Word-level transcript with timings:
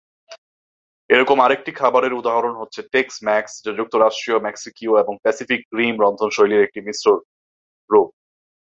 এরকম 1.09 1.37
আরেকটি 1.41 1.71
খাবারের 1.71 2.13
উদাহরণ 2.13 2.53
হচ্ছে 2.55 2.81
টেক্স-মেক্স 2.91 3.51
যা 3.65 3.71
যুক্তরাষ্ট্রীয়, 3.73 4.39
মেক্সিকীয় 4.39 4.93
এবং 4.99 5.13
প্যাসিফিক 5.21 5.61
রিম 5.77 5.95
রন্ধনশৈলীর 6.01 6.65
মিশ্র 6.85 7.07
একটি 7.09 7.25
রূপ। 7.89 8.09